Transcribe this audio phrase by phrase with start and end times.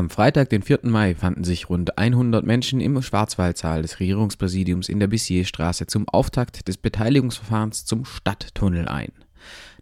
[0.00, 0.78] Am Freitag, den 4.
[0.84, 6.66] Mai, fanden sich rund 100 Menschen im Schwarzwaldsaal des Regierungspräsidiums in der Bissierstraße zum Auftakt
[6.68, 9.12] des Beteiligungsverfahrens zum Stadttunnel ein.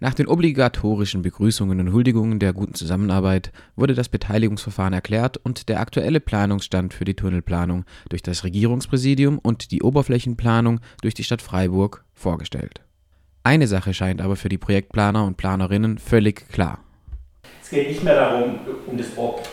[0.00, 5.78] Nach den obligatorischen Begrüßungen und Huldigungen der guten Zusammenarbeit wurde das Beteiligungsverfahren erklärt und der
[5.78, 12.04] aktuelle Planungsstand für die Tunnelplanung durch das Regierungspräsidium und die Oberflächenplanung durch die Stadt Freiburg
[12.12, 12.80] vorgestellt.
[13.44, 16.80] Eine Sache scheint aber für die Projektplaner und Planerinnen völlig klar.
[17.62, 18.58] Es geht nicht mehr darum,
[18.88, 19.46] um das Ob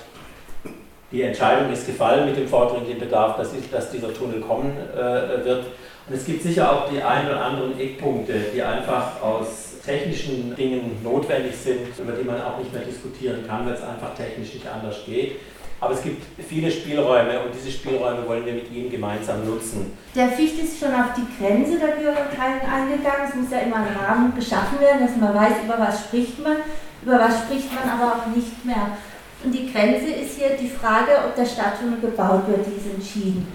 [1.16, 5.68] die Entscheidung ist gefallen mit dem vordringlichen Bedarf, dass, dass dieser Tunnel kommen äh, wird.
[6.08, 10.98] Und es gibt sicher auch die ein oder anderen Eckpunkte, die einfach aus technischen Dingen
[11.02, 14.68] notwendig sind, über die man auch nicht mehr diskutieren kann, weil es einfach technisch nicht
[14.68, 15.38] anders geht.
[15.80, 19.98] Aber es gibt viele Spielräume und diese Spielräume wollen wir mit Ihnen gemeinsam nutzen.
[20.16, 23.30] Der Ficht ist schon auf die Grenze der Bürgerteilung eingegangen.
[23.30, 26.58] Es muss ja immer ein Rahmen geschaffen werden, dass man weiß, über was spricht man,
[27.04, 28.98] über was spricht man aber auch nicht mehr.
[29.44, 33.48] Und die Grenze ist hier die Frage, ob der Stadttunnel gebaut wird, die ist entschieden.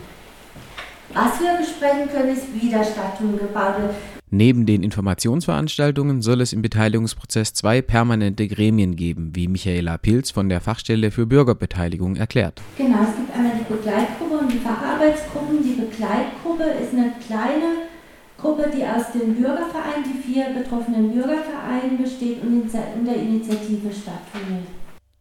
[1.13, 3.95] Was wir besprechen können, ist, wie der Stadttunnel gebaut wird.
[4.33, 10.49] Neben den Informationsveranstaltungen soll es im Beteiligungsprozess zwei permanente Gremien geben, wie Michaela Pilz von
[10.49, 12.63] der Fachstelle für Bürgerbeteiligung erklärt.
[12.79, 15.65] Genau, es gibt einmal die Begleitgruppe und die Facharbeitsgruppen.
[15.65, 17.91] Die Begleitgruppe ist eine kleine
[18.39, 24.63] Gruppe, die aus den Bürgervereinen, die vier betroffenen Bürgervereinen besteht und in der Initiative Stadttunnel.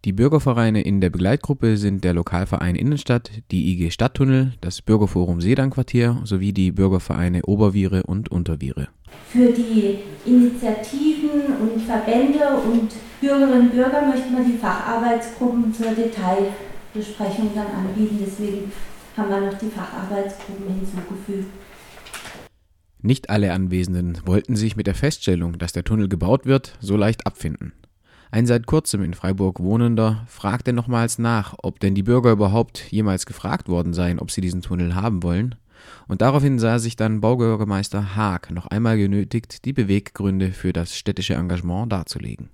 [0.05, 6.22] Die Bürgervereine in der Begleitgruppe sind der Lokalverein Innenstadt, die IG Stadttunnel, das Bürgerforum Sedanquartier
[6.23, 8.88] sowie die Bürgervereine Oberviere und Unterviere.
[9.28, 17.52] Für die Initiativen und Verbände und Bürgerinnen und Bürger möchten wir die Facharbeitsgruppen zur Detailbesprechung
[17.53, 18.19] dann anbieten.
[18.25, 18.72] Deswegen
[19.17, 21.50] haben wir noch die Facharbeitsgruppen hinzugefügt.
[23.02, 27.28] Nicht alle Anwesenden wollten sich mit der Feststellung, dass der Tunnel gebaut wird, so leicht
[27.28, 27.73] abfinden.
[28.31, 33.25] Ein seit kurzem in Freiburg Wohnender fragte nochmals nach, ob denn die Bürger überhaupt jemals
[33.25, 35.55] gefragt worden seien, ob sie diesen Tunnel haben wollen.
[36.08, 41.34] Und daraufhin sah sich dann Baubürgermeister Haag noch einmal genötigt, die Beweggründe für das städtische
[41.34, 42.50] Engagement darzulegen.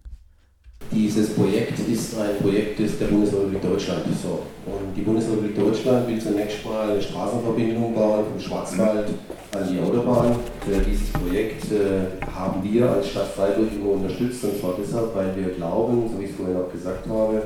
[0.91, 4.05] Dieses Projekt ist ein Projekt des der Bundesrepublik Deutschland.
[4.21, 4.43] So.
[4.65, 9.07] Und die Bundesrepublik Deutschland will zunächst mal eine Straßenverbindung bauen vom Schwarzwald
[9.51, 10.35] an die Autobahn.
[10.65, 15.35] Für dieses Projekt äh, haben wir als Stadt Freiburg immer unterstützt und zwar deshalb, weil
[15.35, 17.41] wir glauben, so wie ich es vorhin auch gesagt habe,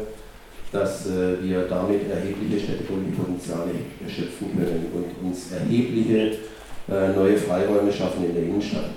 [0.72, 3.72] dass äh, wir damit erhebliche städtebauliche Potenziale
[4.04, 6.38] erschöpfen können und uns erhebliche
[6.92, 8.90] äh, neue Freiräume schaffen in der Innenstadt.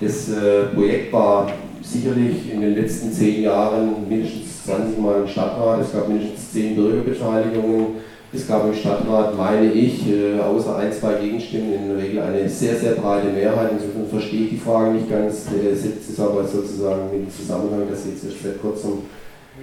[0.00, 1.50] Das äh, Projekt war
[1.92, 6.76] sicherlich in den letzten zehn Jahren mindestens 20 Mal im Stadtrat, es gab mindestens zehn
[6.76, 7.86] Bürgerbeteiligungen,
[8.30, 12.46] es gab im Stadtrat, meine ich, äh, außer ein, zwei Gegenstimmen in der Regel eine
[12.46, 13.70] sehr, sehr breite Mehrheit.
[13.72, 15.46] Insofern verstehe ich die Frage nicht ganz.
[15.46, 19.04] Der setzt es aber sozusagen in Zusammenhang, dass Sie jetzt erst seit kurzem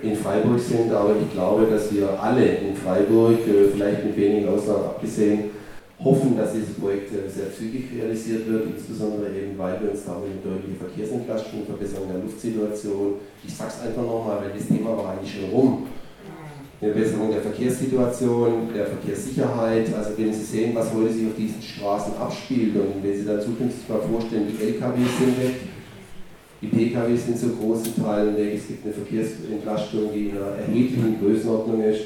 [0.01, 0.91] in Freiburg sind.
[0.91, 5.51] Aber ich glaube, dass wir alle in Freiburg, äh, vielleicht mit wenigen Ausnahmen abgesehen,
[6.03, 10.44] hoffen, dass dieses Projekt sehr zügig realisiert wird, insbesondere eben, weil wir uns damit eine
[10.44, 15.34] deutliche Verkehrsentlastung, Verbesserung der Luftsituation, ich sage es einfach nochmal, weil das Thema war eigentlich
[15.34, 15.88] schon rum,
[16.79, 22.17] Verbesserung der Verkehrssituation, der Verkehrssicherheit, also wenn Sie sehen, was heute sich auf diesen Straßen
[22.17, 25.55] abspielt und wenn Sie dann zukünftig mal vorstellen, die LKWs sind weg,
[26.61, 31.19] die PKWs sind zu großen Teilen weg, es gibt eine Verkehrsentlastung, die in einer erheblichen
[31.22, 32.01] Größenordnung ist,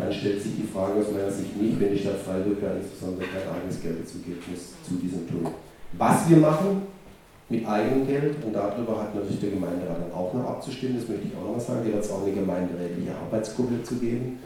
[0.00, 3.28] dann stellt sich die Frage aus meiner Sicht nicht, wenn die Stadt Freiburg ja insbesondere
[3.28, 5.52] kein eigenes Geld dazu gibt zu diesem Tunnel.
[5.98, 6.88] Was wir machen
[7.48, 11.28] mit eigenem Geld, und darüber hat natürlich der Gemeinderat dann auch noch abzustimmen, das möchte
[11.28, 14.38] ich auch noch sagen, hier wird es auch eine gemeinderätliche Arbeitsgruppe zu geben,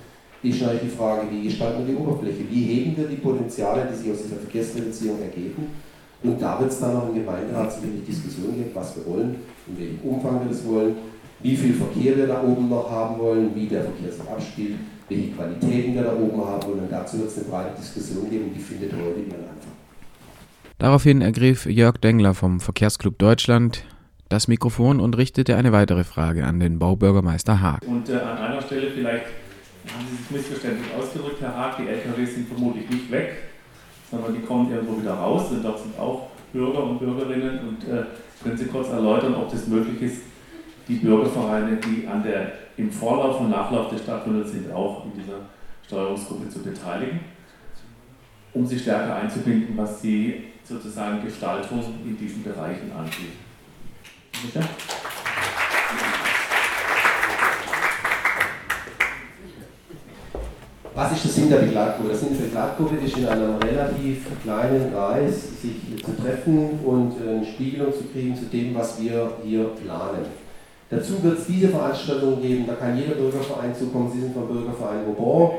[0.42, 3.96] ist natürlich die Frage, wie gestalten wir die Oberfläche, wie heben wir die Potenziale, die
[3.96, 5.68] sich aus dieser Verkehrsreduzierung ergeben.
[6.22, 9.36] Und da wird es dann noch im Gemeinderat sicherlich Diskussionen geben, was wir wollen,
[9.68, 10.96] in welchem Umfang wir das wollen,
[11.40, 14.76] wie viel Verkehr wir da oben noch haben wollen, wie der Verkehr sich abspielt
[15.08, 18.60] welche Qualitäten wir da oben haben und dazu wird es eine breite Diskussion geben, die
[18.60, 19.72] findet heute ihren Anfang.
[20.78, 23.84] Daraufhin ergriff Jörg Dengler vom Verkehrsclub Deutschland
[24.28, 27.82] das Mikrofon und richtete eine weitere Frage an den Baubürgermeister Haag.
[27.86, 29.26] Und äh, an einer Stelle vielleicht
[29.94, 33.34] haben Sie sich missverständlich ausgedrückt, Herr Haag, die LKWs sind vermutlich nicht weg,
[34.10, 38.04] sondern die kommen irgendwo wieder raus und dort sind auch Bürger und Bürgerinnen und äh,
[38.42, 40.22] können Sie kurz erläutern, ob das möglich ist,
[40.88, 45.38] die Bürgervereine, die an der, im Vorlauf und Nachlauf des Stadttunnels sind, auch in dieser
[45.86, 47.20] Steuerungsgruppe zu beteiligen,
[48.52, 53.34] um sie stärker einzubinden, was die sozusagen Gestaltung in diesen Bereichen angeht.
[54.42, 54.64] Bitte?
[60.96, 62.08] Was ist der Sinn der Begleitgruppe?
[62.10, 67.44] Der Sinn der Begleitgruppe ist in einem relativ kleinen Kreis sich zu treffen und eine
[67.44, 70.43] Spiegelung zu kriegen zu dem, was wir hier planen.
[70.90, 74.10] Dazu wird es diese Veranstaltung geben, da kann jeder Bürgerverein zukommen.
[74.12, 75.58] Sie sind vom Bürgerverein Vauban,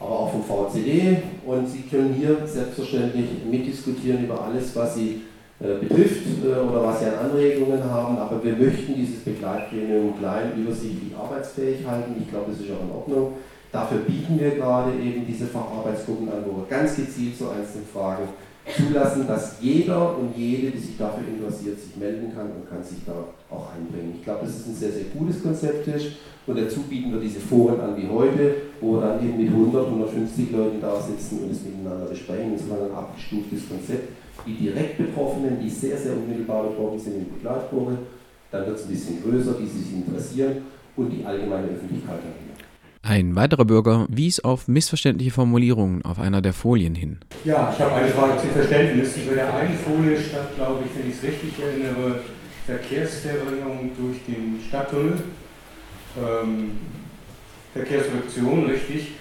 [0.00, 5.22] aber auch vom VCD und Sie können hier selbstverständlich mitdiskutieren über alles, was Sie
[5.60, 8.18] äh, betrifft äh, oder was Sie an Anregungen haben.
[8.18, 12.16] Aber wir möchten dieses Begleitgremium klein, übersichtlich, arbeitsfähig halten.
[12.20, 13.32] Ich glaube, das ist auch in Ordnung.
[13.70, 18.28] Dafür bieten wir gerade eben diese Facharbeitsgruppen an, wo wir ganz gezielt zu einzelnen Fragen
[18.72, 22.98] zulassen, dass jeder und jede, die sich dafür interessiert, sich melden kann und kann sich
[23.04, 23.12] da
[23.50, 24.14] auch einbringen.
[24.16, 26.16] Ich glaube, dass es ein sehr, sehr gutes Konzept ist
[26.46, 29.86] und dazu bieten wir diese Foren an wie heute, wo wir dann eben mit 100,
[29.86, 32.52] 150 Leuten da sitzen und es miteinander besprechen.
[32.52, 34.08] Das ist ein abgestuftes Konzept.
[34.46, 37.98] Die direkt Betroffenen, die sehr, sehr unmittelbar betroffen sind in Begleitgruppe,
[38.50, 40.56] dann wird es ein bisschen größer, die sich interessieren
[40.96, 42.53] und die allgemeine Öffentlichkeit wieder.
[43.06, 47.18] Ein weiterer Bürger wies auf missverständliche Formulierungen auf einer der Folien hin.
[47.44, 49.18] Ja, ich habe eine Frage zum Verständnis.
[49.18, 52.20] Über der einen Folie stand, glaube ich, wenn ich es richtig erinnere,
[52.64, 55.18] Verkehrsverbringung durch den Stadttunnel.
[56.16, 56.78] Ähm,
[57.74, 59.16] Verkehrsreduktion, richtig.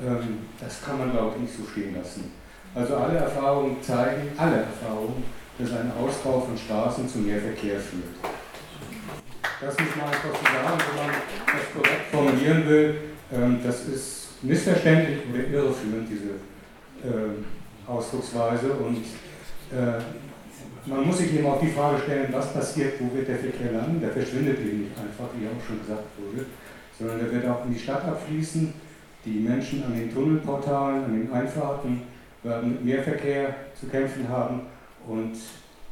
[0.00, 2.30] Ähm, das kann man, glaube ich, nicht so stehen lassen.
[2.74, 5.22] Also alle Erfahrungen zeigen, alle Erfahrungen,
[5.58, 8.16] dass ein Ausbau von Straßen zu mehr Verkehr führt.
[9.60, 11.14] Das muss man einfach so sagen, wenn man
[11.46, 12.94] das korrekt formulieren will.
[13.32, 16.38] Ähm, das ist missverständlich oder irreführend, diese
[17.04, 17.44] ähm,
[17.86, 18.72] Ausdrucksweise.
[18.72, 19.04] Und
[19.72, 20.00] äh,
[20.86, 24.00] man muss sich eben auch die Frage stellen, was passiert, wo wird der Verkehr landen?
[24.00, 26.46] Der verschwindet eben nicht einfach, wie auch schon gesagt wurde,
[26.98, 28.72] sondern der wird auch in die Stadt abfließen.
[29.24, 32.02] Die Menschen an den Tunnelportalen, an den Einfahrten
[32.44, 34.60] werden mit mehr Verkehr zu kämpfen haben.
[35.08, 35.34] Und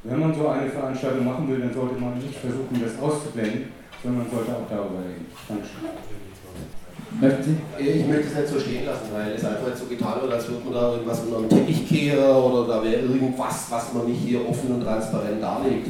[0.05, 3.65] wenn man so eine Veranstaltung machen will, dann sollte man nicht versuchen, das auszublenden,
[4.03, 5.27] sondern man sollte auch darüber reden.
[5.49, 6.84] Dankeschön.
[7.21, 7.85] Möchten Sie?
[7.85, 10.49] Ich möchte es nicht so stehen lassen, weil es einfach jetzt so getan wird, als
[10.49, 14.21] würde man da irgendwas unter den Teppich kehren oder da wäre irgendwas, was man nicht
[14.21, 15.89] hier offen und transparent darlegt.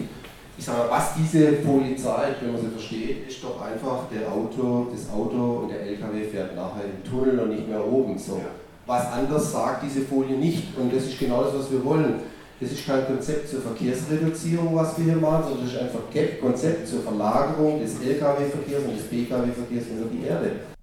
[0.57, 4.31] Ich sage mal, was diese Folie zeigt, wenn man sie versteht, ist doch einfach, der
[4.31, 8.17] Auto, das Auto und der LKW fährt nachher im Tunnel und nicht mehr oben.
[8.19, 8.41] So.
[8.87, 12.21] Was anders sagt diese Folie nicht und das ist genau das, was wir wollen.
[12.61, 16.41] Das ist kein Konzept zur Verkehrsreduzierung, was wir hier machen, sondern das ist einfach ein
[16.41, 20.74] Konzept zur Verlagerung des Lkw-Verkehrs und des Pkw-Verkehrs über die Erde.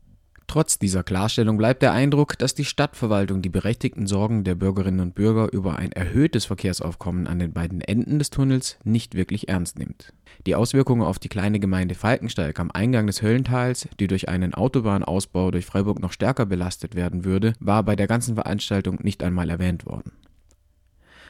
[0.52, 5.16] Trotz dieser Klarstellung bleibt der Eindruck, dass die Stadtverwaltung die berechtigten Sorgen der Bürgerinnen und
[5.16, 10.12] Bürger über ein erhöhtes Verkehrsaufkommen an den beiden Enden des Tunnels nicht wirklich ernst nimmt.
[10.46, 15.52] Die Auswirkungen auf die kleine Gemeinde Falkensteig am Eingang des Höllentals, die durch einen Autobahnausbau
[15.52, 19.86] durch Freiburg noch stärker belastet werden würde, war bei der ganzen Veranstaltung nicht einmal erwähnt
[19.86, 20.12] worden.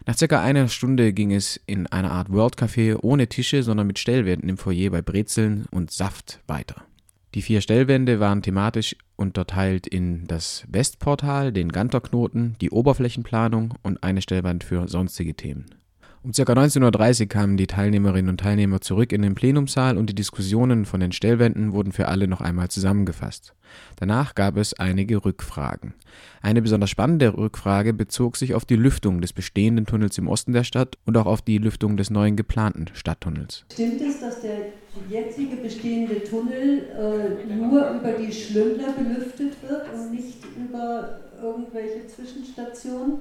[0.08, 4.00] Nach circa einer Stunde ging es in einer Art World Café ohne Tische, sondern mit
[4.00, 6.86] Stellwänden im Foyer bei Brezeln und Saft weiter.
[7.34, 14.22] Die vier Stellwände waren thematisch unterteilt in das Westportal, den Ganterknoten, die Oberflächenplanung und eine
[14.22, 15.81] Stellwand für sonstige Themen.
[16.24, 16.44] Um ca.
[16.44, 21.00] 19.30 Uhr kamen die Teilnehmerinnen und Teilnehmer zurück in den Plenumsaal und die Diskussionen von
[21.00, 23.56] den Stellwänden wurden für alle noch einmal zusammengefasst.
[23.96, 25.96] Danach gab es einige Rückfragen.
[26.44, 30.64] Eine besonders spannende Rückfrage bezog sich auf die Lüftung des bestehenden Tunnels im Osten der
[30.64, 33.66] Stadt und auch auf die Lüftung des neuen geplanten Stadttunnels.
[33.74, 34.68] Stimmt es, dass der
[35.10, 43.14] jetzige bestehende Tunnel äh, nur über die Schlündler belüftet wird und nicht über irgendwelche Zwischenstationen?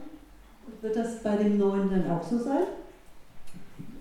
[0.83, 2.67] Wird das bei dem neuen dann auch so sein?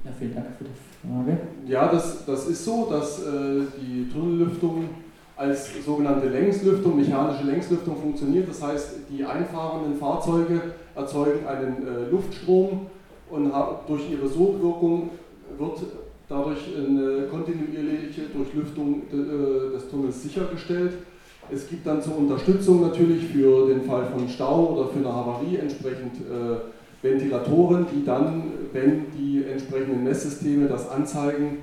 [0.10, 1.38] Ja, vielen Dank für die Frage.
[1.68, 4.90] Ja, das, das ist so, dass äh, die Tunnellüftung
[5.36, 8.50] als sogenannte Längslüftung, mechanische Längslüftung funktioniert.
[8.50, 10.62] Das heißt, die einfahrenden Fahrzeuge
[10.96, 12.88] erzeugen einen äh, Luftstrom
[13.30, 13.52] und
[13.88, 15.12] durch ihre Sogwirkung
[15.58, 15.80] wird
[16.28, 20.94] dadurch eine kontinuierliche Durchlüftung de, äh, des Tunnels sichergestellt.
[21.52, 25.58] Es gibt dann zur Unterstützung natürlich für den Fall von Stau oder für eine Havarie
[25.58, 26.58] entsprechend äh,
[27.02, 31.60] Ventilatoren, die dann, wenn die entsprechenden Messsysteme das anzeigen,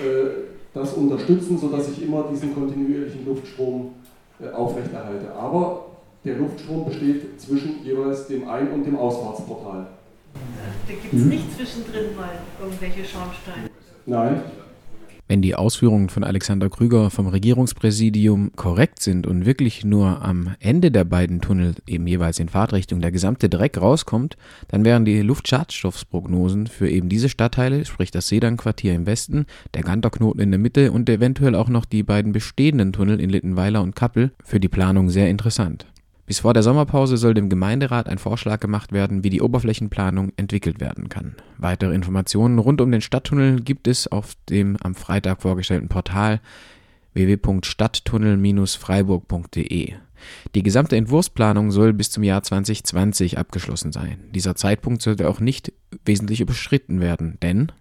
[0.00, 3.92] äh, das unterstützen, sodass ich immer diesen kontinuierlichen Luftstrom
[4.40, 5.32] äh, aufrechterhalte.
[5.34, 5.86] Aber
[6.24, 9.86] der Luftstrom besteht zwischen jeweils dem Ein- und dem Ausfahrtsportal.
[10.86, 12.30] Da gibt es nicht zwischendrin mal
[12.60, 13.68] irgendwelche Schornsteine.
[14.06, 14.42] Nein,
[15.30, 20.90] wenn die Ausführungen von Alexander Krüger vom Regierungspräsidium korrekt sind und wirklich nur am Ende
[20.90, 26.66] der beiden Tunnel eben jeweils in Fahrtrichtung der gesamte Dreck rauskommt, dann wären die Luftschadstoffprognosen
[26.66, 31.08] für eben diese Stadtteile, sprich das Sedan-Quartier im Westen, der Ganterknoten in der Mitte und
[31.08, 35.30] eventuell auch noch die beiden bestehenden Tunnel in Littenweiler und Kappel für die Planung sehr
[35.30, 35.86] interessant.
[36.30, 40.78] Bis vor der Sommerpause soll dem Gemeinderat ein Vorschlag gemacht werden, wie die Oberflächenplanung entwickelt
[40.78, 41.34] werden kann.
[41.58, 46.40] Weitere Informationen rund um den Stadttunnel gibt es auf dem am Freitag vorgestellten Portal
[47.14, 49.94] www.stadttunnel-freiburg.de.
[50.54, 54.20] Die gesamte Entwurfsplanung soll bis zum Jahr 2020 abgeschlossen sein.
[54.32, 55.72] Dieser Zeitpunkt sollte auch nicht
[56.04, 57.72] wesentlich überschritten werden, denn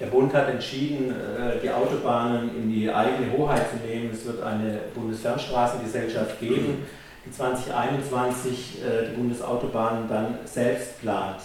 [0.00, 1.14] Der Bund hat entschieden,
[1.62, 4.10] die Autobahnen in die eigene Hoheit zu nehmen.
[4.12, 6.86] Es wird eine Bundesfernstraßengesellschaft geben,
[7.26, 8.78] die 2021
[9.10, 11.40] die Bundesautobahnen dann selbst plant.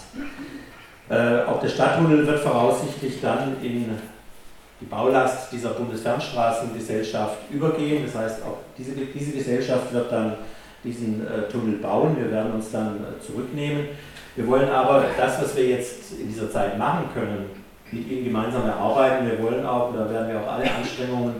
[1.46, 3.90] Auch der Stadttunnel wird voraussichtlich dann in
[4.80, 8.04] die Baulast dieser Bundesfernstraßengesellschaft übergehen.
[8.04, 10.34] Das heißt, auch diese, diese Gesellschaft wird dann
[10.84, 12.16] diesen äh, Tunnel bauen.
[12.18, 13.88] Wir werden uns dann äh, zurücknehmen.
[14.34, 17.50] Wir wollen aber das, was wir jetzt in dieser Zeit machen können,
[17.92, 19.26] mit Ihnen gemeinsam erarbeiten.
[19.26, 21.36] Wir wollen auch, da werden wir auch alle Anstrengungen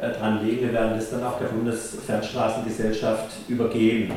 [0.00, 4.12] äh, dran legen, wir werden das dann auch der Bundesfernstraßengesellschaft übergeben.